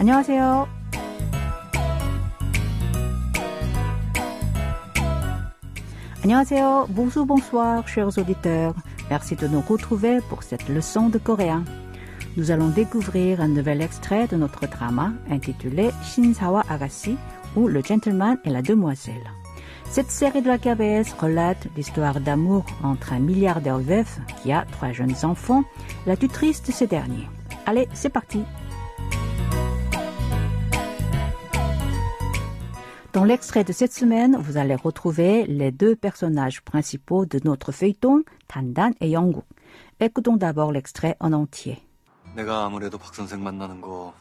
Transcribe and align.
안녕하세요. 0.00 0.68
안녕하세요. 6.22 6.88
Bonjour, 6.90 7.24
bonsoir, 7.24 7.86
chers 7.86 8.18
auditeurs. 8.18 8.74
Merci 9.10 9.36
de 9.36 9.46
nous 9.46 9.60
retrouver 9.60 10.20
pour 10.28 10.42
cette 10.42 10.68
leçon 10.68 11.08
de 11.08 11.18
coréen. 11.18 11.64
Nous 12.36 12.50
allons 12.50 12.68
découvrir 12.68 13.40
un 13.40 13.48
nouvel 13.48 13.80
extrait 13.80 14.26
de 14.26 14.36
notre 14.36 14.66
drama 14.66 15.12
intitulé 15.30 15.90
Shinsawa 16.02 16.64
Agassi 16.68 17.16
ou 17.54 17.68
Le 17.68 17.80
gentleman 17.82 18.38
et 18.44 18.50
la 18.50 18.60
demoiselle. 18.60 19.30
Cette 19.88 20.10
série 20.10 20.42
de 20.42 20.48
la 20.48 20.58
KBS 20.58 21.14
relate 21.18 21.68
l'histoire 21.76 22.20
d'amour 22.20 22.66
entre 22.82 23.12
un 23.12 23.20
milliardaire 23.20 23.78
veuf 23.78 24.18
qui 24.42 24.52
a 24.52 24.66
trois 24.72 24.92
jeunes 24.92 25.14
enfants, 25.22 25.64
la 26.06 26.16
tutrice 26.16 26.62
de 26.62 26.72
ces 26.72 26.86
derniers. 26.86 27.28
Allez, 27.64 27.88
c'est 27.94 28.10
parti 28.10 28.42
Dans 33.13 33.25
l'extrait 33.25 33.65
de 33.65 33.73
cette 33.73 33.91
semaine, 33.91 34.37
vous 34.37 34.55
allez 34.55 34.75
retrouver 34.75 35.45
les 35.45 35.71
deux 35.71 35.97
personnages 35.97 36.61
principaux 36.61 37.25
de 37.25 37.41
notre 37.43 37.73
feuilleton, 37.73 38.23
Tandan 38.47 38.91
et 39.01 39.09
Yongguk. 39.09 39.43
Écoutons 39.99 40.37
d'abord 40.37 40.71
l'extrait 40.71 41.17
en 41.19 41.33
entier. 41.33 41.85
내가 42.35 42.63
아무래도 42.63 42.97
박 42.97 43.13
선생 43.13 43.43
만나는 43.43 43.81
거 43.81 44.13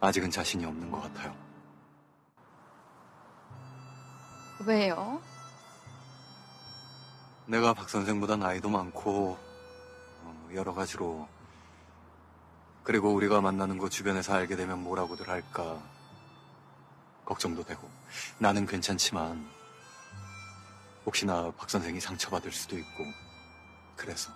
아직은 0.00 0.32
자신이 0.32 0.64
없는 0.64 0.90
것 0.90 1.00
같아요. 1.02 1.32
왜요? 4.66 5.20
내가 7.46 7.72
박 7.74 7.88
선생보다 7.88 8.36
나이도 8.36 8.68
많고 8.68 9.38
어, 10.24 10.48
여러 10.54 10.74
가지로 10.74 11.28
그리고 12.82 13.10
우리가 13.14 13.40
만나는 13.40 13.78
거 13.78 13.88
주변에서 13.88 14.34
알게 14.34 14.56
되면 14.56 14.82
뭐라고들 14.82 15.28
할까 15.28 15.78
걱정도 17.24 17.64
되고 17.64 17.88
나는 18.38 18.66
괜찮지만 18.66 19.44
혹시나 21.06 21.52
박 21.56 21.68
선생이 21.68 22.00
상처받을 22.00 22.52
수도 22.52 22.76
있고 22.78 23.04
그래서 23.96 24.32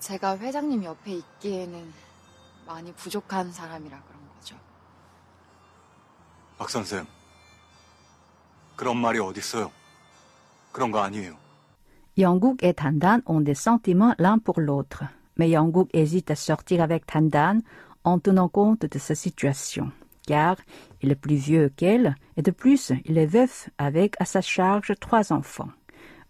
제가 0.00 0.38
회장님 0.38 0.84
옆에 0.84 1.12
있기에는 1.12 1.92
많이 2.66 2.92
부족한 2.94 3.52
사람이라 3.52 4.02
그런 4.02 4.28
거죠. 4.34 4.56
박 6.58 6.70
선생 6.70 7.06
그런 8.76 8.96
말이 8.96 9.18
어딨어요 9.18 9.70
그런 10.72 10.90
거 10.90 11.00
아니에요 11.00 11.36
et 12.16 12.72
Tandan 12.74 13.22
ont 13.26 13.40
des 13.40 13.54
sentiments 13.54 14.14
l'un 14.18 14.38
pour 14.38 14.60
l'autre, 14.60 15.04
mais 15.36 15.48
Yongguk 15.48 15.88
hésite 15.92 16.30
à 16.30 16.36
sortir 16.36 16.80
avec 16.80 17.06
Tandan 17.06 17.60
en 18.03 18.19
tenant 18.19 18.49
compte 18.49 18.85
de 18.85 18.99
sa 18.99 19.15
situation, 19.15 19.91
car 20.25 20.57
il 21.01 21.11
est 21.11 21.15
plus 21.15 21.35
vieux 21.35 21.69
qu'elle 21.75 22.15
et 22.37 22.41
de 22.41 22.51
plus 22.51 22.91
il 23.05 23.17
est 23.17 23.25
veuf 23.25 23.69
avec 23.77 24.15
à 24.19 24.25
sa 24.25 24.41
charge 24.41 24.93
trois 24.99 25.31
enfants. 25.33 25.69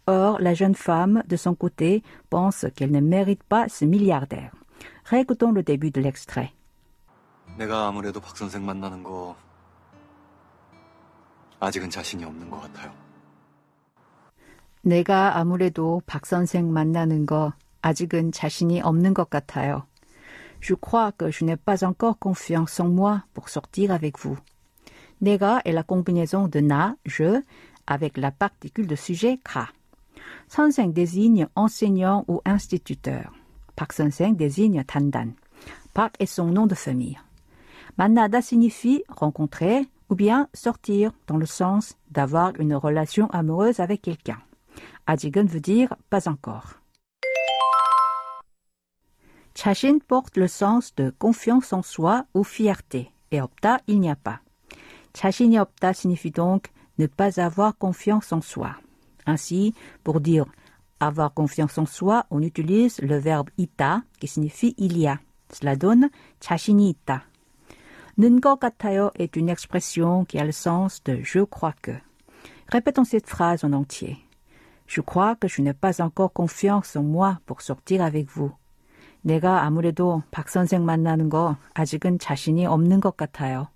Or, 0.07 0.39
la 0.39 0.55
jeune 0.55 0.73
femme, 0.73 1.21
de 1.27 1.35
son 1.35 1.53
côté, 1.53 2.01
pense 2.31 2.65
qu'elle 2.75 2.91
ne 2.91 2.99
mérite 2.99 3.43
pas 3.43 3.69
ce 3.69 3.85
milliardaire. 3.85 4.51
Récoutons 5.05 5.51
le 5.51 5.61
début 5.61 5.91
de 5.91 6.01
l'extrait. 6.01 6.51
내가 7.57 7.87
아무래도 7.87 8.21
박 8.21 8.37
선생 8.37 8.65
만나는 8.65 9.03
거 9.03 9.35
아직은 11.59 11.89
자신이 11.89 12.23
없는 12.23 12.49
것 12.49 12.61
같아요. 12.61 12.91
내가 14.81 15.37
아무래도 15.37 16.01
박 16.05 16.25
선생 16.25 16.71
만나는 16.71 17.25
거 17.25 17.53
아직은 17.81 18.31
자신이 18.31 18.81
없는 18.81 19.13
것 19.13 19.29
같아요. 19.29 19.85
Je 20.64 20.72
crois 20.72 21.12
que 21.12 21.30
je 21.30 21.44
n'ai 21.44 21.58
pas 21.58 21.84
encore 21.84 22.18
confiance 22.18 22.80
en 22.80 22.88
moi 22.88 23.22
pour 23.34 23.50
sortir 23.50 23.90
avec 23.90 24.18
vous. 24.18 24.38
내가 25.20 25.60
est 25.66 25.72
la 25.72 25.82
combinaison 25.82 26.48
de 26.48 26.60
na, 26.60 26.96
je, 27.04 27.42
avec 27.86 28.16
la 28.16 28.30
particule 28.30 28.86
de 28.86 28.96
sujet 28.96 29.38
ka. 29.44 29.68
Sanseng 30.48 30.90
désigne 30.90 31.48
enseignant 31.54 32.24
ou 32.28 32.40
instituteur. 32.46 33.30
Park 33.76 33.92
Sanseng 33.92 34.36
désigne 34.36 34.82
Tandan. 34.84 35.32
Park 35.92 36.16
est 36.18 36.24
son 36.24 36.46
nom 36.46 36.66
de 36.66 36.74
famille. 36.74 37.18
Manada 37.98 38.40
signifie 38.40 39.04
rencontrer 39.08 39.86
ou 40.08 40.14
bien 40.14 40.48
sortir 40.54 41.12
dans 41.26 41.36
le 41.36 41.44
sens 41.44 41.94
d'avoir 42.10 42.58
une 42.58 42.74
relation 42.74 43.28
amoureuse 43.32 43.80
avec 43.80 44.00
quelqu'un. 44.00 44.38
Adigun 45.06 45.44
veut 45.44 45.60
dire 45.60 45.94
pas 46.08 46.26
encore. 46.26 46.83
Chachin 49.56 49.98
porte 50.06 50.36
le 50.36 50.48
sens 50.48 50.94
de 50.96 51.10
confiance 51.18 51.72
en 51.72 51.82
soi 51.82 52.26
ou 52.34 52.42
fierté, 52.42 53.12
et 53.30 53.40
opta, 53.40 53.78
il 53.86 54.00
n'y 54.00 54.10
a 54.10 54.16
pas. 54.16 54.40
Chachin 55.16 55.60
opta 55.60 55.94
signifie 55.94 56.32
donc 56.32 56.72
ne 56.98 57.06
pas 57.06 57.40
avoir 57.40 57.78
confiance 57.78 58.32
en 58.32 58.40
soi. 58.40 58.76
Ainsi, 59.26 59.74
pour 60.02 60.20
dire 60.20 60.46
avoir 61.00 61.32
confiance 61.32 61.78
en 61.78 61.86
soi, 61.86 62.26
on 62.30 62.42
utilise 62.42 63.00
le 63.00 63.16
verbe 63.16 63.50
ita 63.58 64.02
qui 64.18 64.26
signifie 64.26 64.74
il 64.78 64.98
y 64.98 65.06
a. 65.06 65.18
Cela 65.52 65.76
donne 65.76 66.10
chashini 66.40 66.90
ita. 66.90 67.22
Nungokatayo 68.16 69.10
est 69.16 69.36
une 69.36 69.48
expression 69.48 70.24
qui 70.24 70.38
a 70.38 70.44
le 70.44 70.52
sens 70.52 71.02
de 71.04 71.20
je 71.22 71.40
crois 71.40 71.74
que. 71.80 71.92
Répétons 72.68 73.04
cette 73.04 73.28
phrase 73.28 73.64
en 73.64 73.72
entier. 73.72 74.18
Je 74.86 75.00
crois 75.00 75.36
que 75.36 75.48
je 75.48 75.62
n'ai 75.62 75.74
pas 75.74 76.02
encore 76.02 76.32
confiance 76.32 76.96
en 76.96 77.02
moi 77.02 77.38
pour 77.46 77.60
sortir 77.60 78.02
avec 78.02 78.28
vous. 78.28 78.52
내가 79.24 79.62
아무래도 79.62 80.22
박 80.30 80.50
선생 80.50 80.84
만나는 80.84 81.30
거 81.30 81.56
아직은 81.72 82.18
자신이 82.18 82.66
없는 82.66 83.00
것 83.00 83.16
같아요. 83.16 83.68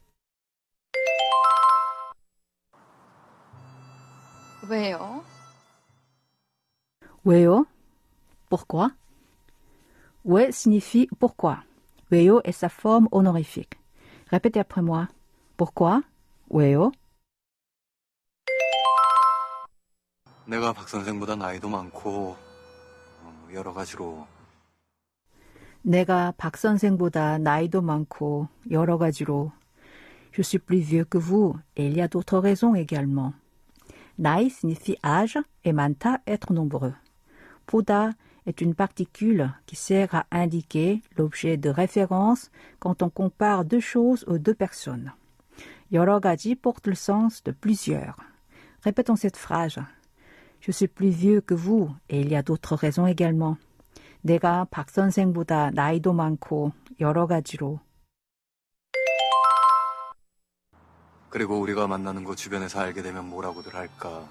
왜요? 4.68 5.24
왜요? 7.24 7.64
Pourquoi? 8.50 8.90
왜 10.24 10.48
signifie 10.48 11.06
pourquoi. 11.18 11.62
왜요 12.10 12.40
est 12.44 12.58
sa 12.58 12.68
forme 12.68 13.08
honorifique. 13.10 13.78
Répétez 14.30 14.60
après 14.60 14.82
moi. 14.82 15.08
Pourquoi? 15.56 16.02
왜요? 16.50 16.92
내가 20.44 20.74
박 20.74 20.88
선생보다 20.90 21.36
나이도 21.36 21.70
많고 21.70 22.36
어, 23.22 23.48
여러 23.54 23.72
가지로 23.72 24.26
내가 25.81 26.33
박 26.37 26.57
선생보다 26.57 27.39
나이도 27.39 27.81
많고 27.81 28.47
여러 28.71 28.97
가지로 28.97 29.51
Je 30.31 30.41
suis 30.41 30.59
plus 30.59 30.81
vieux 30.81 31.05
que 31.05 31.19
vous 31.19 31.55
et 31.75 31.85
il 31.85 31.95
y 31.95 32.01
a 32.01 32.07
d'autres 32.07 32.39
raisons 32.39 32.73
également. 32.73 33.33
나이 34.17 34.49
signifie 34.49 34.97
âge 35.03 35.37
et 35.63 35.73
많다 35.73 36.21
être 36.25 36.53
nombreux. 36.53 36.95
보다 37.67 38.13
est 38.45 38.61
une 38.61 38.75
particule 38.75 39.51
qui 39.65 39.75
sert 39.75 40.15
à 40.15 40.25
indiquer 40.31 41.01
l'objet 41.17 41.57
de 41.57 41.69
référence 41.69 42.49
quand 42.79 43.03
on 43.03 43.09
compare 43.09 43.63
deux 43.63 43.79
choses 43.79 44.25
ou 44.27 44.37
deux 44.37 44.55
personnes. 44.55 45.11
여러 45.91 46.19
가지 46.19 46.55
porte 46.55 46.87
le 46.87 46.95
sens 46.95 47.43
de 47.43 47.51
plusieurs. 47.51 48.17
Répétons 48.81 49.15
cette 49.15 49.37
phrase. 49.37 49.79
Je 50.61 50.71
suis 50.71 50.87
plus 50.87 51.09
vieux 51.09 51.41
que 51.41 51.53
vous 51.53 51.89
et 52.09 52.21
il 52.21 52.29
y 52.29 52.35
a 52.35 52.41
d'autres 52.41 52.75
raisons 52.75 53.05
également. 53.05 53.57
내가 54.22 54.66
박 54.70 54.90
선생보다 54.90 55.70
나이도 55.70 56.12
많고 56.12 56.72
여러 57.00 57.26
가지로 57.26 57.80
그리고 61.30 61.60
우리가 61.60 61.86
만나는 61.86 62.24
거 62.24 62.34
주변에서 62.34 62.80
알게 62.80 63.02
되면 63.02 63.28
뭐라고들 63.28 63.74
할까 63.74 64.28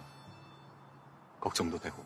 걱정도 1.39 1.79
되고 1.79 2.03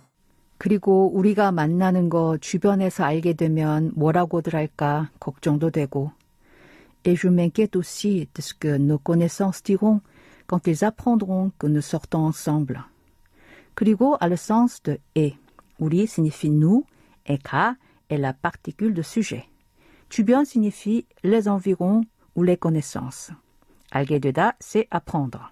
그리고 0.58 1.12
우리가 1.14 1.52
만나는 1.52 2.10
거 2.10 2.38
주변에서 2.38 3.04
알게 3.04 3.34
되면 3.34 3.92
뭐라고들 3.96 4.54
할까 4.54 5.10
걱정도 5.20 5.72
되고 5.72 6.12
Et 7.04 7.16
je 7.16 7.30
m'inquiète 7.30 7.76
aussi 7.76 8.30
de 8.34 8.42
ce 8.42 8.54
que 8.54 8.78
nos 8.78 9.00
connaissances 9.00 9.64
diront 9.64 10.02
quand 10.46 10.68
ils 10.68 10.86
apprendront 10.86 11.52
que 11.58 11.66
nous 11.66 11.82
sortons 11.82 12.26
ensemble. 12.26 12.84
그리고 13.74 14.18
a 14.20 14.28
le 14.28 14.36
sens 14.36 14.84
de 14.84 15.00
et. 15.16 15.36
우리 15.80 16.04
signifie 16.04 16.52
nous 16.52 16.86
et 17.27 17.39
가 17.39 17.77
est 18.09 18.19
la 18.19 18.33
particule 18.33 18.95
de 18.95 19.03
sujet. 19.03 19.45
주변 20.09 20.45
signifie 20.45 21.07
les 21.25 21.49
environs 21.49 22.05
ou 22.35 22.43
les 22.43 22.57
connaissances. 22.57 23.33
알게 23.91 24.19
되다, 24.19 24.57
c'est 24.61 24.87
apprendre. 24.91 25.51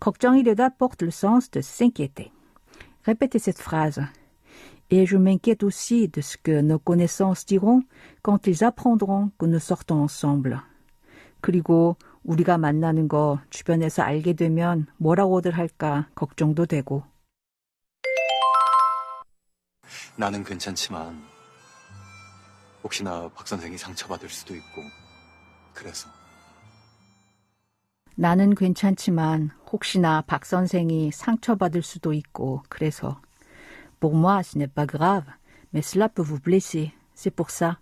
걱정이 0.00 0.42
되다 0.42 0.70
porte 0.70 1.02
le 1.02 1.10
sens 1.10 1.50
de 1.50 1.60
s'inquiéter. 1.60 2.32
Répétez 3.04 3.38
cette 3.38 3.60
phrase. 3.60 4.02
Et 4.90 5.06
je 5.06 5.16
m'inquiète 5.16 5.62
aussi 5.62 6.08
de 6.08 6.20
ce 6.20 6.36
que 6.36 6.60
nos 6.60 6.78
connaissances 6.78 7.46
diront 7.46 7.82
quand 8.22 8.46
ils 8.46 8.62
apprendront 8.62 9.30
que 9.38 9.46
nous 9.46 9.58
sortons 9.58 10.02
ensemble. 10.02 10.60
그리고 11.40 11.96
우리가 12.24 12.58
만나는 12.58 13.08
거 13.08 13.40
주변에서 13.50 14.02
알게 14.02 14.34
되면 14.34 14.86
뭐라고들 14.98 15.52
할까 15.52 16.08
걱정도 16.14 16.66
되고. 16.66 17.04
나는 20.15 20.43
괜찮지만 20.43 21.21
혹시나 22.83 23.29
박 23.35 23.47
선생이 23.47 23.77
상처받을 23.77 24.29
수도 24.29 24.55
있고 24.55 24.81
그래서 25.73 26.09
나는 28.15 28.55
괜찮지만 28.55 29.51
혹시나 29.71 30.21
박 30.21 30.45
선생이 30.45 31.11
상처받을 31.11 31.83
수도 31.83 32.13
있고 32.13 32.63
그래서 32.69 33.21
Pour 33.99 34.13
moi, 34.13 34.43
ce 34.43 34.57
n'est 34.57 34.67
pas 34.67 34.85
grave, 34.85 35.25
mais 35.73 35.81
cela 35.81 36.07
peut 36.07 36.21
vous 36.21 36.39
blesser. 36.39 36.93
C'est 37.15 37.31
pour 37.31 37.49
ça. 37.49 37.79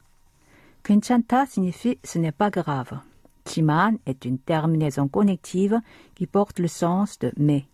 괜찮다 0.83 1.45
signifie 1.45 1.99
ce 2.03 2.19
n'est 2.19 2.31
pas 2.31 2.49
grave. 2.49 2.99
지만 3.43 3.99
est 4.05 4.25
une 4.25 4.39
terminaison 4.39 5.07
connective 5.07 5.79
qui 6.15 6.25
porte 6.25 6.59
le 6.59 6.67
sens 6.67 7.19
de 7.19 7.31
mais. 7.37 7.65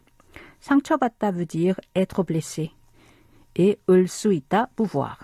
상처받다 0.59 1.31
veut 1.31 1.45
dire 1.45 1.79
être 1.95 2.23
blessé. 2.23 2.71
Et 3.55 3.79
을수 3.89 4.33
있다, 4.33 4.67
pouvoir. 4.75 5.17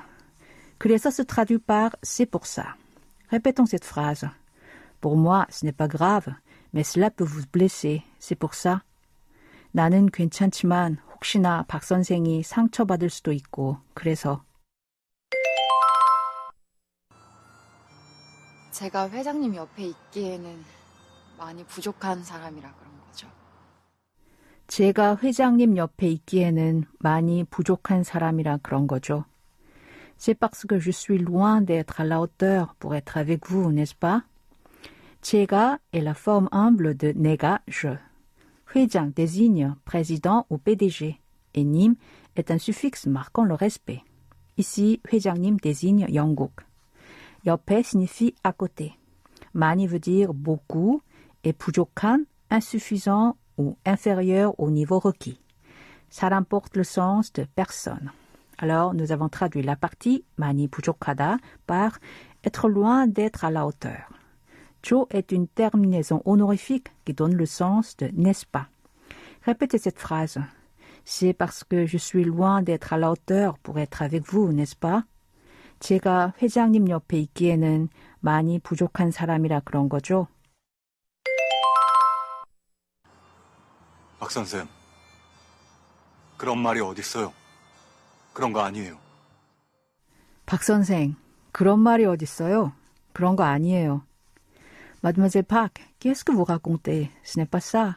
그래서 0.77 1.09
se 1.09 1.24
traduit 1.24 1.59
par 1.59 1.95
c'est 2.03 2.25
pour 2.25 2.45
ça. 2.45 2.75
Répétons 3.29 3.65
cette 3.65 3.85
phrase. 3.85 4.29
Pour 5.01 5.18
moi, 5.18 5.45
ce 5.50 5.65
n'est 5.65 5.71
pas 5.75 5.88
grave, 5.88 6.33
mais 6.74 6.83
cela 6.83 7.09
peut 7.09 7.24
vous 7.24 7.44
blesser. 7.51 8.03
C'est 8.19 8.35
pour 8.35 8.53
ça. 8.53 8.81
나는 9.71 10.07
괜찮지만 10.07 10.97
혹시나 11.13 11.63
박 11.68 11.83
선생이 11.83 12.41
상처받을 12.44 13.09
수도 13.09 13.31
있고 13.31 13.77
그래서 13.94 14.44
제가 18.71 19.09
회장님 19.09 19.56
옆에 19.56 19.83
있기에는 19.83 20.63
많이 21.38 21.63
부족한 21.65 22.24
사람이라 22.24 22.71
거죠. 22.71 22.87
제가 24.67 25.19
회장님 25.23 25.76
옆에 25.76 26.09
있기에는 26.09 26.85
많이 26.99 27.44
부족한 27.44 28.05
사람이라 28.05 28.59
그런 28.62 28.87
거죠. 28.87 29.25
C'est 30.17 30.38
parce 30.38 30.67
que 30.67 30.79
je 30.79 30.91
suis 30.91 31.19
loin 31.19 31.61
d'être 31.61 32.00
à 32.00 32.05
la 32.05 32.20
hauteur 32.20 32.75
pour 32.79 32.94
être 32.94 33.19
avec 33.19 33.49
vous, 33.49 33.73
n'est-ce 33.73 33.94
pas? 33.94 34.23
제가 35.20 35.79
est 35.93 36.03
la 36.03 36.14
forme 36.14 36.49
humble 36.53 36.97
de 36.97 37.12
내가, 37.12 37.61
je. 37.69 37.99
회장 38.75 39.12
désigne 39.12 39.75
président 39.85 40.47
ou 40.49 40.59
PDG 40.59 41.20
et 41.55 41.64
님 41.64 41.97
est 42.37 42.50
un 42.50 42.59
suffixe 42.59 43.06
marquant 43.06 43.44
le 43.44 43.55
respect. 43.55 44.03
Ici, 44.56 45.00
회장님 45.12 45.59
désigne 45.61 46.06
영국. 46.09 46.53
옆에 47.44 47.82
signifie 47.82 48.35
à 48.43 48.53
côté. 48.53 48.93
많이 49.55 49.87
veut 49.87 50.00
dire 50.00 50.32
beaucoup 50.32 51.03
et 51.44 51.53
부족한, 51.53 52.25
insuffisant 52.50 53.37
ou 53.59 53.76
inférieur 53.85 54.59
au 54.59 54.70
niveau 54.70 54.99
requis. 54.99 55.41
Ça 56.11 56.29
remporte 56.29 56.76
le 56.76 56.85
sens 56.85 57.32
de 57.32 57.44
personne. 57.55 58.11
Alors, 58.59 58.94
nous 58.94 59.12
avons 59.12 59.29
traduit 59.29 59.62
la 59.62 59.76
partie 59.76 60.25
많이 60.38 60.69
부족하다 60.69 61.38
par 61.67 61.99
être 62.44 62.69
loin 62.69 63.06
d'être 63.06 63.44
à 63.44 63.50
la 63.50 63.67
hauteur. 63.67 64.11
Jo 64.82 65.06
est 65.11 65.32
une 65.32 65.49
terminaison 65.49 66.23
honorifique 66.25 66.88
qui 67.05 67.14
donne 67.14 67.35
le 67.35 67.47
sens 67.47 67.97
de 67.97 68.11
n'est-ce 68.14 68.47
pas. 68.47 68.69
Répétez 69.43 69.79
cette 69.79 69.99
phrase. 69.99 70.38
C'est 71.05 71.32
parce 71.32 71.64
que 71.64 71.87
je 71.87 71.99
suis 71.99 72.25
loin 72.25 72.62
d'être 72.62 72.93
à 72.93 72.99
la 72.99 73.11
hauteur 73.11 73.59
pour 73.59 73.79
être 73.79 74.03
avec 74.03 74.25
vous, 74.26 74.53
n'est-ce 74.53 74.76
pas? 74.76 75.05
제가 75.82 76.32
회장님 76.41 76.88
옆에 76.91 77.19
있기에는 77.19 77.88
많이 78.20 78.61
부족한 78.61 79.11
사람이라 79.11 79.62
그런 79.64 79.88
거죠. 79.88 80.29
박 84.26 84.31
선생 84.31 84.69
그런 86.43 86.59
말이 86.59 86.81
어딨어요? 86.81 87.32
그런 88.32 88.53
거 88.53 88.61
아니에요. 88.61 88.99
박 90.44 90.64
선생, 90.64 91.14
그런 91.53 91.79
말이 91.79 92.05
어딨어요? 92.05 92.73
그런 93.12 93.37
거 93.37 93.44
아니에요. 93.44 94.03
Mademoiselle 95.05 95.47
Park, 95.47 95.81
qu'est-ce 96.00 96.25
que 96.25 96.32
vous 96.32 96.44
racontez? 96.44 97.11
Ce 97.23 97.38
n'est 97.38 97.49
pas 97.49 97.61
ça. 97.61 97.97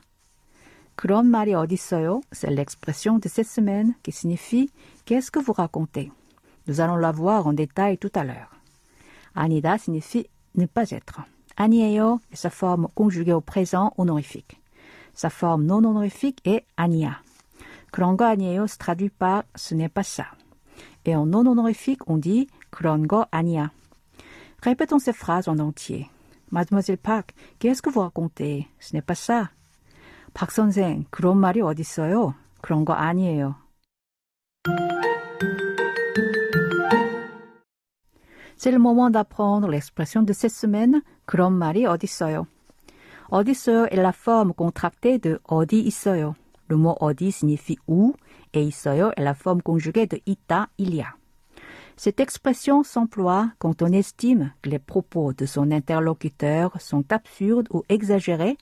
그런 0.95 1.25
말이 1.25 1.53
어딨어요? 1.55 2.21
C'est 2.31 2.51
l'expression 2.51 3.19
de 3.19 3.27
cette 3.27 3.47
semaine 3.47 3.95
qui 4.03 4.11
signifie 4.11 4.69
qu'est-ce 5.05 5.31
que 5.31 5.39
vous 5.39 5.53
racontez? 5.53 6.11
Nous 6.67 6.81
allons 6.81 6.97
la 6.97 7.11
voir 7.11 7.47
en 7.47 7.53
détail 7.53 7.97
tout 7.97 8.11
à 8.13 8.23
l'heure. 8.23 8.51
아니다 9.33 9.77
signifie 9.77 10.27
ne 10.55 10.67
pas 10.67 10.91
être. 10.91 11.21
아니에요 11.57 12.19
est 12.31 12.35
sa 12.35 12.49
forme 12.49 12.89
conjuguée 12.95 13.33
au 13.33 13.41
présent 13.41 13.93
honorifique. 13.97 14.61
Sa 15.13 15.29
forme 15.29 15.65
non 15.65 15.83
honorifique 15.85 16.41
est 16.45 16.65
아니야. 16.75 17.21
그런 17.91 18.17
거 18.17 18.25
아니에요 18.25 18.67
se 18.67 18.77
traduit 18.77 19.09
par 19.09 19.43
ce 19.55 19.73
n'est 19.73 19.89
pas 19.89 20.03
ça. 20.03 20.25
Et 21.05 21.15
en 21.15 21.25
non 21.25 21.45
honorifique, 21.47 22.01
on 22.07 22.17
dit 22.17 22.47
그런 22.69 23.07
거 23.07 23.27
아니야. 23.31 23.71
Répétons 24.61 24.99
ces 24.99 25.13
phrases 25.13 25.47
en 25.47 25.59
entier. 25.59 26.09
Mademoiselle 26.51 26.97
Park, 26.97 27.33
qu'est-ce 27.59 27.81
que 27.81 27.89
vous 27.89 28.01
racontez? 28.01 28.67
Ce 28.79 28.93
n'est 28.93 29.05
pas 29.05 29.15
ça. 29.15 29.51
박 30.33 30.51
선생, 30.51 31.05
그런 31.11 31.37
말이 31.37 31.61
어딨어요? 31.61 32.35
그런 32.61 32.83
거 32.83 32.93
아니에요. 32.93 33.55
C'est 38.57 38.71
le 38.71 38.79
moment 38.79 39.09
d'apprendre 39.09 39.69
l'expression 39.69 40.23
de 40.23 40.33
cette 40.33 40.51
semaine, 40.51 41.01
그런 41.25 41.53
말이 41.53 41.85
어딨어요. 41.85 42.47
어딨어요 43.29 43.87
est 43.91 44.01
la 44.01 44.11
forme 44.11 44.53
contractée 44.53 45.19
de 45.19 45.39
어디 45.43 45.79
있어요. 45.81 46.35
Le 46.67 46.77
mot 46.77 46.97
어디 46.99 47.27
signifie 47.29 47.77
où 47.87 48.15
et 48.53 48.63
있어요 48.63 49.11
est 49.17 49.23
la 49.23 49.33
forme 49.33 49.61
conjuguée 49.61 50.07
de 50.07 50.19
있다, 50.25 50.67
il 50.77 50.95
y 50.95 51.01
a. 51.01 51.15
Cette 51.97 52.19
expression 52.19 52.83
s'emploie 52.83 53.51
quand 53.57 53.81
on 53.81 53.91
estime 53.91 54.51
que 54.61 54.69
les 54.69 54.79
propos 54.79 55.33
de 55.33 55.45
son 55.45 55.71
interlocuteur 55.71 56.79
sont 56.81 57.05
absurdes 57.11 57.67
ou 57.71 57.83
exagérés 57.87 58.57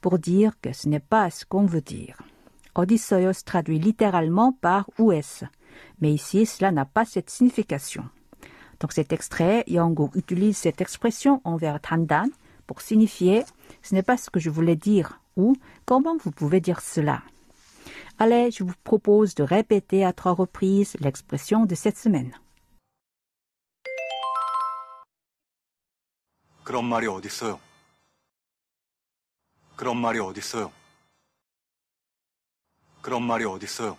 pour 0.00 0.18
dire 0.18 0.52
que 0.60 0.72
ce 0.72 0.88
n'est 0.88 1.00
pas 1.00 1.30
ce 1.30 1.44
qu'on 1.44 1.66
veut 1.66 1.80
dire. 1.80 2.16
어딨어요 2.74 3.32
se 3.32 3.44
traduit 3.44 3.78
littéralement 3.78 4.52
par 4.52 4.90
où 4.98 5.12
est-ce, 5.12 5.44
mais 6.00 6.12
ici 6.12 6.46
cela 6.46 6.72
n'a 6.72 6.84
pas 6.84 7.04
cette 7.04 7.30
signification. 7.30 8.04
Dans 8.80 8.88
cet 8.90 9.12
extrait, 9.12 9.62
Yango 9.68 10.10
utilise 10.16 10.56
cette 10.56 10.80
expression 10.80 11.40
envers 11.44 11.80
Tandan 11.80 12.28
pour 12.66 12.80
signifier 12.80 13.44
ce 13.82 13.94
n'est 13.94 14.02
pas 14.02 14.16
ce 14.16 14.30
que 14.30 14.40
je 14.40 14.50
voulais 14.50 14.76
dire 14.76 15.20
ou 15.36 15.56
comment 15.84 16.16
vous 16.16 16.30
pouvez 16.30 16.60
dire 16.60 16.80
cela. 16.80 17.22
Allez, 18.18 18.50
je 18.50 18.64
vous 18.64 18.74
propose 18.84 19.34
de 19.34 19.42
répéter 19.42 20.04
à 20.04 20.12
trois 20.12 20.32
reprises 20.32 20.96
l'expression 21.00 21.66
de 21.66 21.74
cette 21.74 21.98
semaine. 21.98 22.32
그런 26.64 26.84
말이 26.84 27.08
어딨어요? 27.08 27.58
그런 29.76 30.00
말이 30.00 30.20
어딨어요? 30.20 30.70
그런 33.02 33.26
말이 33.26 33.44
어딨어요? 33.44 33.96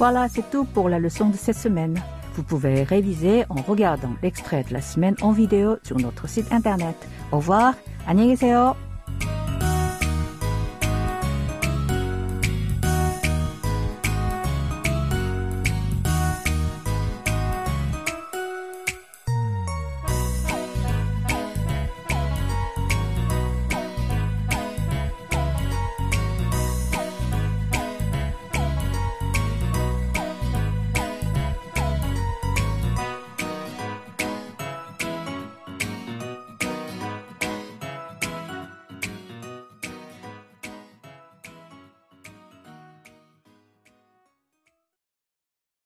Voilà, 0.00 0.28
c'est 0.28 0.50
tout 0.50 0.64
pour 0.64 0.88
la 0.88 0.98
leçon 0.98 1.30
de 1.30 1.36
cette 1.36 1.56
semaine. 1.56 2.00
Vous 2.34 2.42
pouvez 2.42 2.82
réviser 2.82 3.44
en 3.48 3.62
regardant 3.62 4.12
l'extrait 4.22 4.64
de 4.64 4.74
la 4.74 4.82
semaine 4.82 5.16
en 5.22 5.32
vidéo 5.32 5.78
sur 5.82 5.98
notre 5.98 6.28
site 6.28 6.52
internet. 6.52 6.96
Au 7.32 7.38
revoir, 7.38 7.74
안녕히 8.06 8.36
계세요. 8.36 8.76